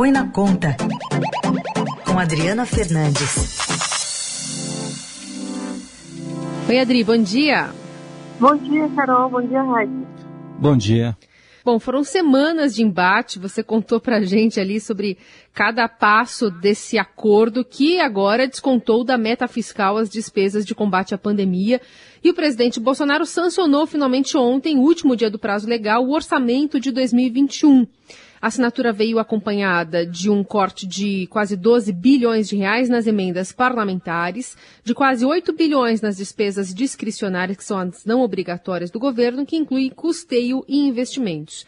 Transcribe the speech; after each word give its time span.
Põe 0.00 0.12
na 0.12 0.26
Conta, 0.28 0.74
com 2.06 2.18
Adriana 2.18 2.64
Fernandes. 2.64 3.58
Oi, 6.66 6.78
Adri, 6.78 7.04
bom 7.04 7.18
dia. 7.18 7.68
Bom 8.38 8.56
dia, 8.56 8.88
Carol. 8.96 9.28
Bom 9.28 9.42
dia, 9.42 9.62
Raíssa. 9.62 10.06
Bom 10.58 10.74
dia. 10.74 11.14
Bom, 11.62 11.78
foram 11.78 12.02
semanas 12.02 12.74
de 12.74 12.82
embate. 12.82 13.38
Você 13.38 13.62
contou 13.62 14.00
pra 14.00 14.22
gente 14.22 14.58
ali 14.58 14.80
sobre 14.80 15.18
cada 15.52 15.86
passo 15.86 16.50
desse 16.50 16.96
acordo 16.96 17.62
que 17.62 18.00
agora 18.00 18.48
descontou 18.48 19.04
da 19.04 19.18
meta 19.18 19.46
fiscal 19.46 19.98
as 19.98 20.08
despesas 20.08 20.64
de 20.64 20.74
combate 20.74 21.14
à 21.14 21.18
pandemia. 21.18 21.78
E 22.24 22.30
o 22.30 22.34
presidente 22.34 22.80
Bolsonaro 22.80 23.26
sancionou 23.26 23.86
finalmente 23.86 24.34
ontem, 24.34 24.78
último 24.78 25.14
dia 25.14 25.28
do 25.28 25.38
prazo 25.38 25.68
legal, 25.68 26.02
o 26.02 26.14
orçamento 26.14 26.80
de 26.80 26.90
2021. 26.90 27.86
A 28.42 28.46
assinatura 28.46 28.90
veio 28.90 29.18
acompanhada 29.18 30.06
de 30.06 30.30
um 30.30 30.42
corte 30.42 30.88
de 30.88 31.26
quase 31.26 31.58
12 31.58 31.92
bilhões 31.92 32.48
de 32.48 32.56
reais 32.56 32.88
nas 32.88 33.06
emendas 33.06 33.52
parlamentares, 33.52 34.56
de 34.82 34.94
quase 34.94 35.26
8 35.26 35.52
bilhões 35.52 36.00
nas 36.00 36.16
despesas 36.16 36.74
discricionárias, 36.74 37.58
que 37.58 37.64
são 37.64 37.78
as 37.78 38.06
não 38.06 38.22
obrigatórias 38.22 38.90
do 38.90 38.98
governo, 38.98 39.44
que 39.44 39.58
inclui 39.58 39.90
custeio 39.90 40.64
e 40.66 40.88
investimentos. 40.88 41.66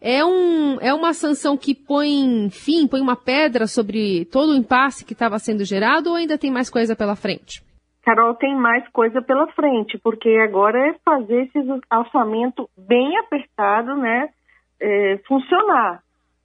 É, 0.00 0.24
um, 0.24 0.78
é 0.80 0.94
uma 0.94 1.12
sanção 1.14 1.56
que 1.56 1.74
põe 1.74 2.48
fim, 2.48 2.86
põe 2.86 3.00
uma 3.00 3.16
pedra 3.16 3.66
sobre 3.66 4.24
todo 4.26 4.52
o 4.52 4.56
impasse 4.56 5.04
que 5.04 5.14
estava 5.14 5.40
sendo 5.40 5.64
gerado 5.64 6.10
ou 6.10 6.16
ainda 6.16 6.38
tem 6.38 6.50
mais 6.50 6.70
coisa 6.70 6.94
pela 6.94 7.16
frente? 7.16 7.60
Carol, 8.04 8.34
tem 8.36 8.54
mais 8.54 8.86
coisa 8.90 9.20
pela 9.20 9.48
frente, 9.48 9.98
porque 9.98 10.28
agora 10.46 10.90
é 10.90 10.94
fazer 11.04 11.44
esse 11.46 11.58
orçamento 11.90 12.68
bem 12.76 13.16
apertado, 13.18 13.96
né, 13.96 14.28
é, 14.80 15.18
funcionar 15.26 16.03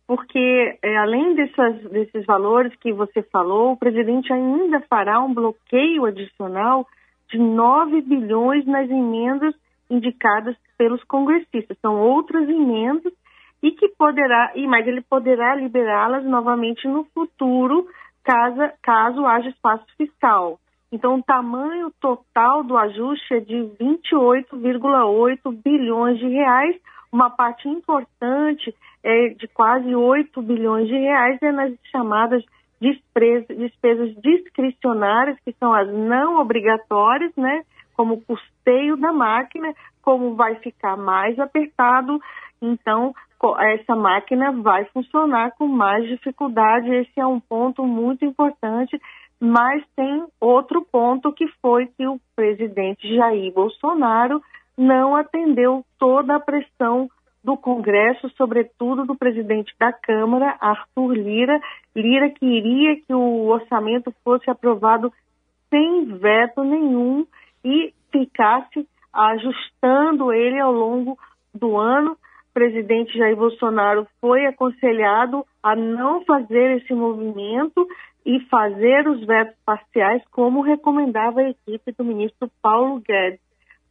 porque 0.09 0.75
é, 0.81 0.97
além 0.97 1.35
dessas, 1.35 1.83
desses 1.91 2.25
valores 2.25 2.75
que 2.77 2.91
você 2.91 3.21
falou, 3.21 3.73
o 3.73 3.77
presidente 3.77 4.33
ainda 4.33 4.81
fará 4.89 5.19
um 5.19 5.31
bloqueio 5.31 6.03
adicional 6.03 6.87
de 7.29 7.37
9 7.37 8.01
bilhões 8.01 8.65
nas 8.65 8.89
emendas 8.89 9.53
indicadas 9.87 10.55
pelos 10.79 11.03
congressistas. 11.03 11.77
São 11.79 12.01
outras 12.01 12.49
emendas 12.49 13.13
e 13.61 13.69
que 13.69 13.87
poderá, 13.89 14.51
e 14.55 14.65
mas 14.65 14.87
ele 14.87 15.01
poderá 15.01 15.53
liberá-las 15.53 16.25
novamente 16.25 16.87
no 16.87 17.03
futuro, 17.13 17.85
caso, 18.23 18.61
caso 18.81 19.27
haja 19.27 19.49
espaço 19.49 19.85
fiscal. 19.95 20.59
Então, 20.91 21.17
o 21.19 21.23
tamanho 21.23 21.93
total 22.01 22.63
do 22.63 22.75
ajuste 22.75 23.35
é 23.35 23.39
de 23.41 23.57
28,8 23.79 25.55
bilhões 25.63 26.17
de 26.17 26.27
reais, 26.29 26.75
uma 27.11 27.29
parte 27.29 27.67
importante 27.67 28.73
é, 29.03 29.29
de 29.29 29.47
quase 29.47 29.93
8 29.95 30.41
bilhões 30.41 30.87
de 30.87 30.97
reais 30.97 31.39
é 31.41 31.51
nas 31.51 31.73
chamadas 31.91 32.43
despesas, 32.79 33.57
despesas 33.57 34.15
discricionárias, 34.21 35.37
que 35.43 35.53
são 35.59 35.73
as 35.73 35.87
não 35.91 36.39
obrigatórias, 36.39 37.33
né? 37.35 37.63
Como 37.95 38.15
o 38.15 38.21
custeio 38.21 38.95
da 38.95 39.11
máquina, 39.11 39.73
como 40.01 40.35
vai 40.35 40.55
ficar 40.55 40.95
mais 40.95 41.37
apertado, 41.39 42.19
então 42.61 43.13
essa 43.59 43.95
máquina 43.95 44.51
vai 44.51 44.85
funcionar 44.85 45.51
com 45.51 45.67
mais 45.67 46.05
dificuldade. 46.07 46.93
Esse 46.93 47.19
é 47.19 47.25
um 47.25 47.39
ponto 47.39 47.85
muito 47.85 48.25
importante. 48.25 48.99
Mas 49.39 49.81
tem 49.95 50.25
outro 50.41 50.85
ponto 50.91 51.31
que 51.31 51.47
foi 51.61 51.87
que 51.87 52.05
o 52.05 52.19
presidente 52.35 53.15
Jair 53.15 53.53
Bolsonaro 53.53 54.41
não 54.79 55.15
atendeu 55.15 55.83
toda 55.99 56.37
a 56.37 56.39
pressão 56.39 57.09
do 57.43 57.57
Congresso, 57.57 58.29
sobretudo 58.37 59.05
do 59.05 59.15
presidente 59.15 59.73
da 59.77 59.91
Câmara, 59.91 60.57
Arthur 60.59 61.13
Lira. 61.13 61.59
Lira 61.95 62.29
queria 62.29 62.95
que 62.95 63.13
o 63.13 63.47
orçamento 63.47 64.13
fosse 64.23 64.49
aprovado 64.49 65.11
sem 65.69 66.05
veto 66.17 66.63
nenhum 66.63 67.25
e 67.63 67.93
ficasse 68.11 68.87
ajustando 69.11 70.31
ele 70.31 70.59
ao 70.59 70.71
longo 70.71 71.17
do 71.53 71.77
ano. 71.77 72.13
O 72.13 72.53
presidente 72.53 73.17
Jair 73.17 73.35
Bolsonaro 73.35 74.07
foi 74.21 74.45
aconselhado 74.45 75.45
a 75.61 75.75
não 75.75 76.23
fazer 76.23 76.77
esse 76.77 76.93
movimento 76.93 77.85
e 78.25 78.39
fazer 78.47 79.07
os 79.07 79.25
vetos 79.25 79.55
parciais, 79.65 80.23
como 80.31 80.61
recomendava 80.61 81.41
a 81.41 81.49
equipe 81.49 81.91
do 81.91 82.03
ministro 82.03 82.49
Paulo 82.61 82.99
Guedes. 82.99 83.39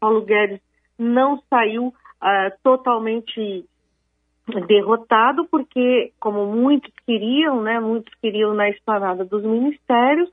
Paulo 0.00 0.22
Guedes 0.22 0.60
não 0.98 1.42
saiu 1.48 1.88
uh, 1.88 2.58
totalmente 2.62 3.64
derrotado, 4.66 5.46
porque, 5.46 6.12
como 6.18 6.46
muitos 6.46 6.92
queriam, 7.06 7.62
né, 7.62 7.78
muitos 7.78 8.12
queriam 8.14 8.54
na 8.54 8.68
esplanada 8.70 9.24
dos 9.24 9.42
ministérios, 9.42 10.30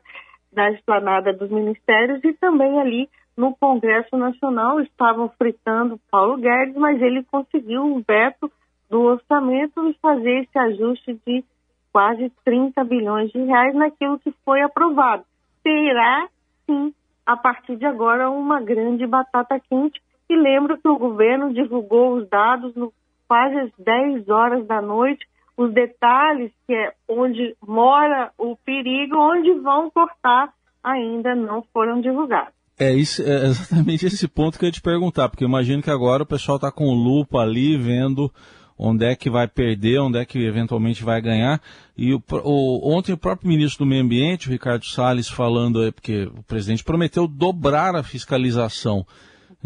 na 0.53 0.71
esplanada 0.71 1.33
dos 1.33 1.49
ministérios 1.49 2.23
e 2.23 2.33
também 2.33 2.79
ali 2.79 3.09
no 3.35 3.53
Congresso 3.55 4.15
Nacional 4.15 4.79
estavam 4.79 5.29
fritando 5.37 5.99
Paulo 6.09 6.37
Guedes, 6.37 6.75
mas 6.75 7.01
ele 7.01 7.23
conseguiu 7.23 7.83
um 7.83 8.01
veto 8.01 8.49
do 8.89 9.01
orçamento 9.01 9.89
e 9.89 9.93
fazer 9.95 10.43
esse 10.43 10.57
ajuste 10.57 11.19
de 11.25 11.43
quase 11.91 12.31
30 12.45 12.83
bilhões 12.85 13.31
de 13.31 13.39
reais 13.39 13.75
naquilo 13.75 14.19
que 14.19 14.33
foi 14.45 14.61
aprovado. 14.61 15.25
Terá, 15.63 16.27
sim, 16.65 16.93
a 17.25 17.35
partir 17.35 17.75
de 17.75 17.85
agora, 17.85 18.29
uma 18.29 18.61
grande 18.61 19.05
batata 19.05 19.59
quente 19.59 20.01
e 20.29 20.35
lembro 20.35 20.77
que 20.77 20.87
o 20.87 20.97
governo 20.97 21.53
divulgou 21.53 22.15
os 22.15 22.27
dados 22.29 22.75
no 22.75 22.91
quase 23.27 23.55
às 23.57 23.71
10 23.79 24.29
horas 24.29 24.67
da 24.67 24.81
noite, 24.81 25.25
os 25.57 25.73
detalhes 25.73 26.51
que 26.67 26.73
é 26.73 26.93
onde 27.07 27.55
mora 27.65 28.31
o 28.37 28.55
perigo, 28.57 29.15
onde 29.17 29.53
vão 29.59 29.89
cortar, 29.89 30.53
ainda 30.83 31.33
não 31.33 31.63
foram 31.73 32.01
divulgados. 32.01 32.53
É, 32.77 32.93
isso, 32.93 33.23
é 33.23 33.45
exatamente 33.45 34.05
esse 34.05 34.27
ponto 34.27 34.59
que 34.59 34.65
eu 34.65 34.67
ia 34.67 34.73
te 34.73 34.81
perguntar, 34.81 35.29
porque 35.29 35.45
imagino 35.45 35.81
que 35.81 35.89
agora 35.89 36.23
o 36.23 36.27
pessoal 36.27 36.57
está 36.57 36.71
com 36.71 36.93
lupa 36.93 37.39
ali, 37.39 37.77
vendo 37.77 38.31
onde 38.77 39.05
é 39.05 39.15
que 39.15 39.29
vai 39.29 39.47
perder, 39.47 39.99
onde 39.99 40.19
é 40.19 40.25
que 40.25 40.37
eventualmente 40.45 41.03
vai 41.03 41.21
ganhar. 41.21 41.61
E 41.97 42.13
o, 42.13 42.21
o, 42.43 42.93
ontem 42.93 43.13
o 43.13 43.17
próprio 43.17 43.47
ministro 43.47 43.85
do 43.85 43.89
Meio 43.89 44.03
Ambiente, 44.03 44.49
o 44.49 44.51
Ricardo 44.51 44.85
Salles, 44.85 45.29
falando, 45.29 45.91
porque 45.93 46.23
o 46.25 46.43
presidente 46.43 46.83
prometeu 46.83 47.27
dobrar 47.27 47.95
a 47.95 48.03
fiscalização 48.03 49.05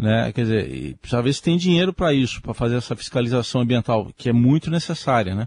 né? 0.00 0.32
Quer 0.32 0.42
dizer, 0.42 0.96
precisa 0.98 1.22
ver 1.22 1.32
se 1.32 1.42
tem 1.42 1.56
dinheiro 1.56 1.92
para 1.92 2.12
isso, 2.12 2.42
para 2.42 2.54
fazer 2.54 2.76
essa 2.76 2.96
fiscalização 2.96 3.60
ambiental, 3.60 4.06
que 4.16 4.28
é 4.28 4.32
muito 4.32 4.70
necessária, 4.70 5.34
né? 5.34 5.46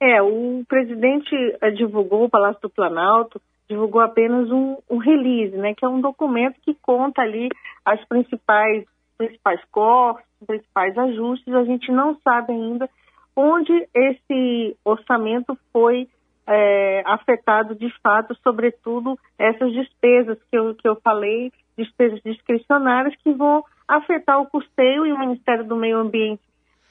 É, 0.00 0.22
o 0.22 0.64
presidente 0.66 1.34
eh, 1.60 1.70
divulgou, 1.72 2.24
o 2.24 2.30
Palácio 2.30 2.62
do 2.62 2.70
Planalto 2.70 3.40
divulgou 3.68 4.00
apenas 4.00 4.50
um, 4.50 4.76
um 4.90 4.96
release, 4.96 5.56
né? 5.56 5.74
Que 5.74 5.84
é 5.84 5.88
um 5.88 6.00
documento 6.00 6.56
que 6.62 6.74
conta 6.74 7.22
ali 7.22 7.48
as 7.84 8.02
principais, 8.06 8.84
principais 9.18 9.60
cortes, 9.70 10.26
principais 10.46 10.96
ajustes. 10.96 11.54
A 11.54 11.64
gente 11.64 11.92
não 11.92 12.16
sabe 12.24 12.52
ainda 12.52 12.88
onde 13.36 13.72
esse 13.94 14.76
orçamento 14.84 15.56
foi 15.72 16.08
é, 16.46 17.02
afetado 17.06 17.74
de 17.74 17.88
fato, 18.02 18.36
sobretudo 18.42 19.18
essas 19.38 19.72
despesas 19.72 20.36
que 20.50 20.58
eu, 20.58 20.74
que 20.74 20.88
eu 20.88 20.96
falei, 20.96 21.52
despesas 21.78 22.20
discricionárias 22.24 23.14
que 23.22 23.32
vão 23.32 23.64
afetar 23.96 24.40
o 24.40 24.46
custeio 24.46 25.04
e 25.06 25.12
o 25.12 25.18
Ministério 25.18 25.64
do 25.64 25.76
Meio 25.76 25.98
Ambiente 25.98 26.42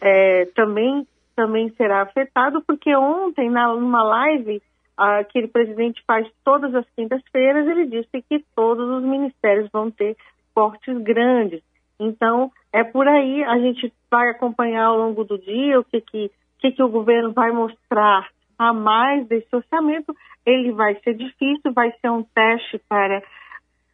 é, 0.01 0.45
também, 0.55 1.07
também 1.35 1.69
será 1.77 2.01
afetado, 2.01 2.61
porque 2.65 2.95
ontem, 2.95 3.49
na, 3.49 3.73
numa 3.73 4.03
live 4.03 4.61
aquele 4.97 5.47
presidente 5.47 6.03
faz 6.05 6.27
todas 6.43 6.75
as 6.75 6.85
quintas-feiras, 6.89 7.65
ele 7.67 7.85
disse 7.85 8.21
que 8.27 8.43
todos 8.53 8.89
os 8.89 9.03
ministérios 9.03 9.69
vão 9.71 9.89
ter 9.89 10.17
cortes 10.53 10.97
grandes. 11.01 11.61
Então, 11.97 12.51
é 12.71 12.83
por 12.83 13.07
aí, 13.07 13.43
a 13.45 13.57
gente 13.59 13.93
vai 14.11 14.29
acompanhar 14.29 14.85
ao 14.85 14.97
longo 14.97 15.23
do 15.23 15.37
dia 15.37 15.79
o 15.79 15.83
que, 15.85 16.01
que, 16.01 16.31
que, 16.59 16.71
que 16.71 16.83
o 16.83 16.89
governo 16.89 17.31
vai 17.31 17.51
mostrar 17.51 18.27
a 18.57 18.73
mais 18.73 19.25
desse 19.27 19.47
orçamento. 19.55 20.13
Ele 20.45 20.73
vai 20.73 20.95
ser 20.95 21.13
difícil, 21.13 21.71
vai 21.73 21.93
ser 22.01 22.09
um 22.09 22.23
teste 22.23 22.77
para 22.89 23.23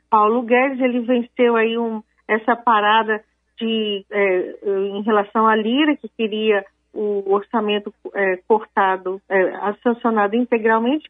Paulo 0.09 0.41
Guedes, 0.41 0.79
ele 0.79 1.01
venceu 1.01 1.55
aí 1.55 1.77
um, 1.77 2.01
essa 2.27 2.55
parada 2.55 3.23
de, 3.59 4.05
é, 4.11 4.55
em 4.65 5.01
relação 5.01 5.47
à 5.47 5.55
Lira, 5.55 5.95
que 5.95 6.09
queria 6.09 6.65
o 6.93 7.33
orçamento 7.33 7.93
é, 8.13 8.37
cortado, 8.47 9.21
é, 9.29 9.73
sancionado 9.83 10.35
integralmente. 10.35 11.09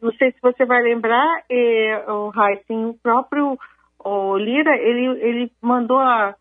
Não 0.00 0.12
sei 0.12 0.32
se 0.32 0.38
você 0.40 0.64
vai 0.64 0.82
lembrar, 0.82 1.42
é, 1.50 2.04
o 2.08 2.32
Heisen, 2.34 2.86
o 2.86 2.94
próprio 2.94 3.58
o 4.04 4.36
Lira, 4.36 4.76
ele, 4.76 5.06
ele 5.20 5.52
mandou 5.60 5.98
a, 5.98 6.34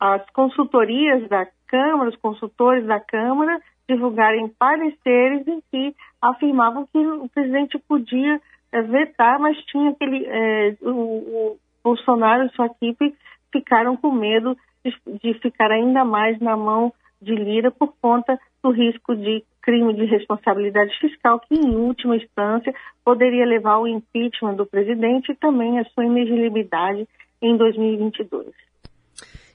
as 0.00 0.28
consultorias 0.30 1.28
da 1.28 1.46
Câmara, 1.66 2.10
os 2.10 2.16
consultores 2.16 2.84
da 2.86 2.98
Câmara, 2.98 3.60
divulgarem 3.88 4.48
pareceres 4.48 5.46
em 5.46 5.62
que 5.70 5.94
afirmavam 6.20 6.86
que 6.92 6.98
o 6.98 7.28
presidente 7.28 7.78
podia 7.78 8.40
é, 8.72 8.82
vetar, 8.82 9.38
mas 9.38 9.56
tinha 9.64 9.90
aquele. 9.90 10.26
É, 10.26 10.76
o, 10.82 10.90
o, 10.90 11.58
Bolsonaro 11.82 12.44
e 12.44 12.50
sua 12.50 12.66
equipe 12.66 13.14
ficaram 13.52 13.96
com 13.96 14.12
medo 14.12 14.56
de, 14.84 14.94
de, 15.20 15.34
ficar 15.40 15.70
ainda 15.70 16.04
mais 16.04 16.38
na 16.40 16.56
mão 16.56 16.92
de 17.20 17.34
Lira 17.34 17.70
por 17.70 17.94
conta 18.00 18.38
do 18.62 18.70
risco 18.70 19.14
de 19.14 19.42
crime 19.62 19.92
de 19.94 20.04
responsabilidade 20.04 20.96
fiscal 20.98 21.40
que, 21.40 21.54
em 21.54 21.76
última 21.76 22.16
instância, 22.16 22.74
poderia 23.04 23.44
levar 23.44 23.72
ao 23.72 23.88
impeachment 23.88 24.54
do 24.54 24.66
presidente 24.66 25.32
e 25.32 25.36
também 25.36 25.78
a 25.78 25.84
sua 25.86 26.04
inelegibilidade 26.04 27.06
em 27.42 27.56
2022. 27.56 28.46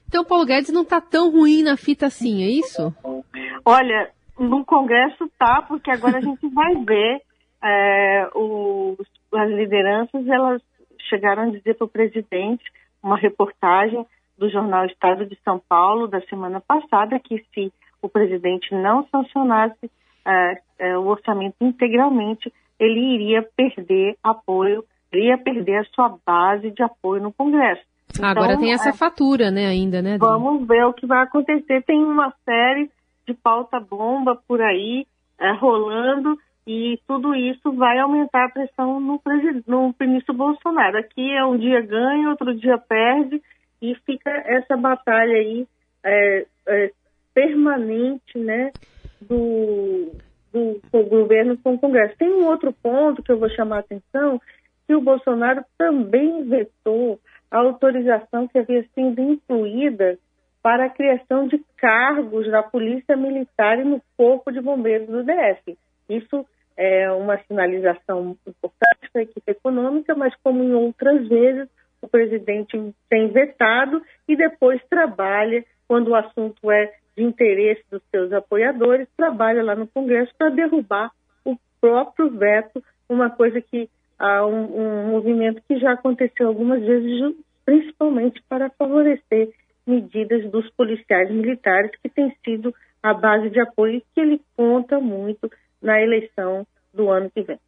Então, 0.06 0.24
Paulo 0.24 0.46
Guedes 0.46 0.70
não 0.70 0.82
está 0.82 1.00
tão 1.00 1.32
ruim 1.32 1.62
na 1.62 1.76
fita 1.76 2.06
assim, 2.06 2.44
é 2.44 2.48
isso? 2.48 2.94
Olha, 3.64 4.10
no 4.38 4.64
Congresso 4.64 5.28
tá, 5.38 5.62
porque 5.62 5.90
agora 5.90 6.18
a 6.18 6.20
gente 6.20 6.46
vai 6.48 6.74
ver 6.84 7.20
é, 7.62 8.28
os, 8.34 8.98
as 9.32 9.50
lideranças, 9.50 10.26
elas 10.26 10.62
chegaram 11.08 11.44
a 11.44 11.50
dizer 11.50 11.74
para 11.74 11.84
o 11.84 11.88
presidente, 11.88 12.64
uma 13.04 13.16
reportagem 13.16 14.04
do 14.36 14.50
jornal 14.50 14.86
Estado 14.86 15.26
de 15.26 15.38
São 15.44 15.60
Paulo 15.68 16.08
da 16.08 16.20
semana 16.22 16.60
passada, 16.60 17.20
que 17.20 17.44
se 17.54 17.72
o 18.02 18.08
presidente 18.08 18.74
não 18.74 19.06
sancionasse 19.08 19.90
é, 20.26 20.58
é, 20.78 20.98
o 20.98 21.06
orçamento 21.06 21.56
integralmente, 21.60 22.52
ele 22.78 23.00
iria 23.14 23.46
perder 23.56 24.16
apoio, 24.22 24.84
iria 25.12 25.38
perder 25.38 25.78
a 25.78 25.84
sua 25.94 26.18
base 26.26 26.70
de 26.70 26.82
apoio 26.82 27.22
no 27.22 27.32
Congresso. 27.32 27.82
Então, 28.10 28.28
Agora 28.28 28.58
tem 28.58 28.72
essa 28.72 28.90
é, 28.90 28.92
fatura, 28.92 29.50
né, 29.50 29.66
ainda, 29.66 30.00
né? 30.00 30.14
Adri? 30.14 30.26
Vamos 30.26 30.66
ver 30.66 30.84
o 30.84 30.92
que 30.92 31.06
vai 31.06 31.22
acontecer. 31.22 31.82
Tem 31.82 32.02
uma 32.02 32.32
série 32.44 32.90
de 33.26 33.34
pauta-bomba 33.34 34.40
por 34.46 34.60
aí 34.60 35.06
é, 35.38 35.52
rolando 35.52 36.38
e 36.66 36.98
tudo 37.06 37.34
isso 37.34 37.72
vai 37.72 37.98
aumentar 37.98 38.46
a 38.46 38.50
pressão 38.50 38.98
no, 38.98 39.20
no 39.66 39.94
ministro 40.00 40.34
Bolsonaro. 40.34 40.98
Aqui 40.98 41.30
é 41.32 41.44
um 41.44 41.58
dia 41.58 41.80
ganha, 41.82 42.30
outro 42.30 42.54
dia 42.54 42.78
perde 42.78 43.42
e 43.82 43.94
fica 44.06 44.30
essa 44.30 44.76
batalha 44.76 45.34
aí 45.34 45.66
é, 46.02 46.46
é, 46.66 46.90
permanente, 47.34 48.38
né, 48.38 48.72
do, 49.20 50.12
do, 50.52 50.80
do, 50.90 51.04
governo 51.04 51.58
com 51.58 51.74
o 51.74 51.78
Congresso. 51.78 52.16
Tem 52.16 52.32
um 52.32 52.46
outro 52.46 52.72
ponto 52.72 53.22
que 53.22 53.30
eu 53.30 53.38
vou 53.38 53.50
chamar 53.50 53.76
a 53.76 53.80
atenção, 53.80 54.40
que 54.86 54.94
o 54.94 55.02
Bolsonaro 55.02 55.62
também 55.76 56.44
vetou 56.44 57.20
a 57.50 57.58
autorização 57.58 58.48
que 58.48 58.58
havia 58.58 58.84
sido 58.94 59.20
incluída 59.20 60.18
para 60.62 60.86
a 60.86 60.90
criação 60.90 61.46
de 61.46 61.62
cargos 61.76 62.48
na 62.48 62.62
Polícia 62.62 63.16
Militar 63.16 63.78
e 63.78 63.84
no 63.84 64.00
Corpo 64.16 64.50
de 64.50 64.62
Bombeiros 64.62 65.08
do 65.08 65.22
DF. 65.22 65.76
Isso 66.08 66.46
é 66.76 67.10
uma 67.12 67.38
sinalização 67.44 68.36
importante 68.46 69.10
para 69.12 69.20
a 69.20 69.24
equipe 69.24 69.50
econômica, 69.50 70.14
mas 70.14 70.34
como 70.42 70.62
em 70.62 70.74
outras 70.74 71.26
vezes, 71.28 71.68
o 72.02 72.08
presidente 72.08 72.76
tem 73.08 73.28
vetado 73.28 74.02
e 74.28 74.36
depois 74.36 74.80
trabalha, 74.88 75.64
quando 75.88 76.08
o 76.08 76.14
assunto 76.14 76.70
é 76.70 76.92
de 77.16 77.22
interesse 77.22 77.82
dos 77.90 78.02
seus 78.10 78.32
apoiadores, 78.32 79.08
trabalha 79.16 79.62
lá 79.62 79.74
no 79.74 79.86
Congresso 79.86 80.32
para 80.36 80.50
derrubar 80.50 81.10
o 81.44 81.56
próprio 81.80 82.30
veto, 82.30 82.82
uma 83.08 83.30
coisa 83.30 83.60
que 83.60 83.88
há 84.18 84.44
um, 84.44 84.64
um 84.64 85.06
movimento 85.12 85.62
que 85.66 85.78
já 85.78 85.92
aconteceu 85.92 86.48
algumas 86.48 86.82
vezes, 86.82 87.36
principalmente 87.64 88.42
para 88.48 88.70
favorecer 88.70 89.50
medidas 89.86 90.50
dos 90.50 90.68
policiais 90.70 91.30
militares, 91.30 91.90
que 92.02 92.08
tem 92.08 92.34
sido 92.44 92.74
a 93.02 93.12
base 93.12 93.50
de 93.50 93.60
apoio 93.60 94.02
que 94.14 94.20
ele 94.20 94.40
conta 94.56 94.98
muito 94.98 95.50
na 95.84 96.00
eleição 96.00 96.66
do 96.92 97.10
ano 97.10 97.30
que 97.30 97.42
vem. 97.42 97.60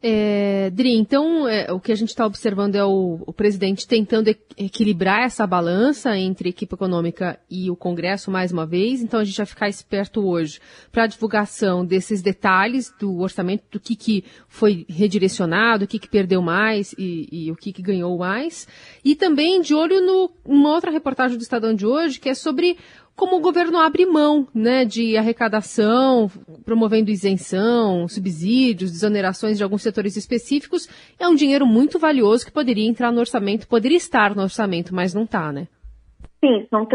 É, 0.00 0.70
Dri, 0.70 0.94
então 0.94 1.48
é, 1.48 1.72
o 1.72 1.80
que 1.80 1.90
a 1.90 1.94
gente 1.96 2.10
está 2.10 2.24
observando 2.24 2.76
é 2.76 2.84
o, 2.84 3.20
o 3.26 3.32
presidente 3.32 3.86
tentando 3.86 4.28
equilibrar 4.56 5.24
essa 5.24 5.44
balança 5.44 6.16
entre 6.16 6.50
equipe 6.50 6.72
econômica 6.72 7.36
e 7.50 7.68
o 7.68 7.74
Congresso 7.74 8.30
mais 8.30 8.52
uma 8.52 8.64
vez. 8.64 9.02
Então 9.02 9.18
a 9.18 9.24
gente 9.24 9.36
vai 9.36 9.46
ficar 9.46 9.68
esperto 9.68 10.24
hoje 10.24 10.60
para 10.92 11.02
a 11.02 11.06
divulgação 11.08 11.84
desses 11.84 12.22
detalhes 12.22 12.94
do 13.00 13.18
orçamento, 13.18 13.64
do 13.72 13.80
que, 13.80 13.96
que 13.96 14.24
foi 14.46 14.86
redirecionado, 14.88 15.84
o 15.84 15.88
que, 15.88 15.98
que 15.98 16.08
perdeu 16.08 16.40
mais 16.40 16.94
e, 16.96 17.28
e 17.32 17.50
o 17.50 17.56
que, 17.56 17.72
que 17.72 17.82
ganhou 17.82 18.16
mais. 18.16 18.68
E 19.04 19.16
também 19.16 19.60
de 19.60 19.74
olho 19.74 20.00
no, 20.00 20.30
numa 20.46 20.74
outra 20.74 20.92
reportagem 20.92 21.36
do 21.36 21.42
Estadão 21.42 21.74
de 21.74 21.84
hoje, 21.84 22.20
que 22.20 22.28
é 22.28 22.34
sobre 22.34 22.78
como 23.18 23.36
o 23.36 23.40
governo 23.40 23.78
abre 23.78 24.06
mão 24.06 24.46
né, 24.54 24.84
de 24.84 25.16
arrecadação, 25.16 26.30
promovendo 26.64 27.10
isenção, 27.10 28.06
subsídios, 28.06 28.92
desonerações 28.92 29.58
de 29.58 29.64
alguns 29.64 29.82
setores 29.82 30.16
específicos, 30.16 30.88
é 31.18 31.26
um 31.26 31.34
dinheiro 31.34 31.66
muito 31.66 31.98
valioso 31.98 32.46
que 32.46 32.52
poderia 32.52 32.88
entrar 32.88 33.10
no 33.10 33.18
orçamento, 33.18 33.66
poderia 33.66 33.96
estar 33.96 34.36
no 34.36 34.42
orçamento, 34.42 34.94
mas 34.94 35.12
não 35.14 35.24
está, 35.24 35.50
né? 35.50 35.66
Sim, 36.38 36.64
são 36.70 36.86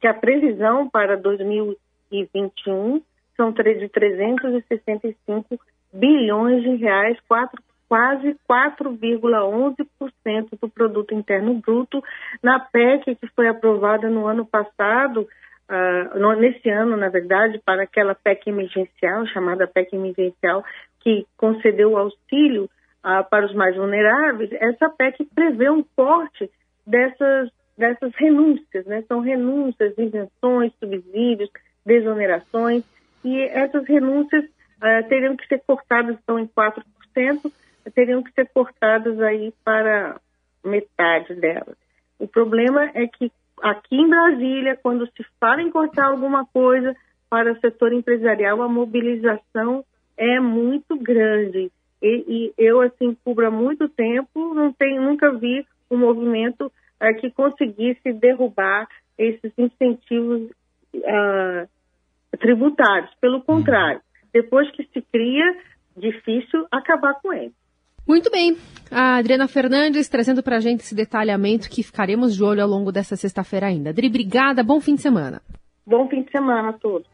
que 0.00 0.06
a 0.06 0.14
previsão 0.14 0.88
para 0.88 1.16
2021 1.16 3.02
são 3.36 3.50
de 3.50 3.88
365 3.88 5.58
bilhões 5.92 6.62
de 6.62 6.76
reais, 6.76 7.18
quatro 7.26 7.60
quase 7.94 8.36
4,11% 8.50 10.58
do 10.60 10.68
produto 10.68 11.14
interno 11.14 11.54
bruto 11.54 12.02
na 12.42 12.58
PEC 12.58 13.14
que 13.14 13.28
foi 13.36 13.46
aprovada 13.46 14.10
no 14.10 14.26
ano 14.26 14.44
passado, 14.44 15.20
uh, 15.20 16.18
no, 16.18 16.32
nesse 16.32 16.68
ano, 16.68 16.96
na 16.96 17.08
verdade, 17.08 17.62
para 17.64 17.84
aquela 17.84 18.16
PEC 18.16 18.48
emergencial, 18.48 19.24
chamada 19.28 19.68
PEC 19.68 19.94
emergencial, 19.94 20.64
que 20.98 21.24
concedeu 21.36 21.96
auxílio 21.96 22.64
uh, 22.64 23.22
para 23.30 23.46
os 23.46 23.54
mais 23.54 23.76
vulneráveis. 23.76 24.50
Essa 24.54 24.88
PEC 24.88 25.24
prevê 25.32 25.70
um 25.70 25.84
corte 25.94 26.50
dessas, 26.84 27.48
dessas 27.78 28.12
renúncias, 28.16 28.84
né? 28.86 29.04
São 29.06 29.20
renúncias, 29.20 29.96
isenções, 29.96 30.72
subsídios, 30.80 31.48
desonerações, 31.86 32.82
e 33.24 33.40
essas 33.40 33.86
renúncias 33.86 34.42
uh, 34.42 35.08
teriam 35.08 35.36
que 35.36 35.46
ser 35.46 35.62
cortadas, 35.64 36.16
então, 36.20 36.40
em 36.40 36.48
4%, 36.48 37.52
teriam 37.90 38.22
que 38.22 38.32
ser 38.32 38.48
cortadas 38.52 39.20
aí 39.20 39.52
para 39.64 40.20
metade 40.64 41.34
delas. 41.34 41.76
O 42.18 42.26
problema 42.26 42.90
é 42.94 43.06
que 43.06 43.30
aqui 43.62 43.96
em 43.96 44.08
Brasília, 44.08 44.78
quando 44.82 45.06
se 45.06 45.24
fala 45.38 45.62
em 45.62 45.70
cortar 45.70 46.06
alguma 46.06 46.46
coisa 46.46 46.94
para 47.28 47.52
o 47.52 47.60
setor 47.60 47.92
empresarial, 47.92 48.62
a 48.62 48.68
mobilização 48.68 49.84
é 50.16 50.40
muito 50.40 50.96
grande. 50.96 51.70
E, 52.02 52.24
e 52.28 52.54
eu, 52.58 52.80
assim, 52.80 53.16
cubro 53.24 53.46
há 53.46 53.50
muito 53.50 53.88
tempo, 53.88 54.54
não 54.54 54.72
tenho, 54.72 55.02
nunca 55.02 55.32
vi 55.32 55.66
um 55.90 55.96
movimento 55.96 56.70
é, 57.00 57.12
que 57.14 57.30
conseguisse 57.30 58.12
derrubar 58.12 58.86
esses 59.18 59.52
incentivos 59.56 60.50
uh, 60.94 61.68
tributários. 62.38 63.10
Pelo 63.20 63.42
contrário, 63.42 64.00
depois 64.32 64.70
que 64.72 64.84
se 64.84 65.02
cria, 65.02 65.56
difícil 65.96 66.66
acabar 66.70 67.14
com 67.20 67.32
eles. 67.32 67.54
Muito 68.06 68.30
bem. 68.30 68.56
A 68.90 69.16
Adriana 69.16 69.48
Fernandes 69.48 70.08
trazendo 70.08 70.42
para 70.42 70.56
a 70.56 70.60
gente 70.60 70.80
esse 70.80 70.94
detalhamento 70.94 71.70
que 71.70 71.82
ficaremos 71.82 72.36
de 72.36 72.44
olho 72.44 72.62
ao 72.62 72.68
longo 72.68 72.92
dessa 72.92 73.16
sexta-feira 73.16 73.66
ainda. 73.66 73.90
Adri, 73.90 74.08
obrigada. 74.08 74.62
Bom 74.62 74.80
fim 74.80 74.94
de 74.94 75.02
semana. 75.02 75.40
Bom 75.86 76.08
fim 76.08 76.22
de 76.22 76.30
semana 76.30 76.70
a 76.70 76.72
todos. 76.74 77.13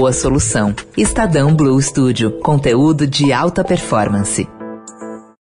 boa 0.00 0.14
solução. 0.14 0.74
Estadão 0.96 1.54
Blue 1.54 1.78
Studio, 1.78 2.30
conteúdo 2.40 3.06
de 3.06 3.34
alta 3.34 3.62
performance. 3.62 4.48